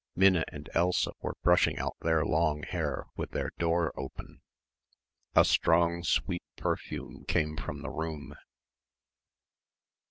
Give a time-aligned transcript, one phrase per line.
[0.15, 4.41] Minna and Elsa were brushing out their long hair with their door open.
[5.35, 8.33] A strong sweet perfume came from the room.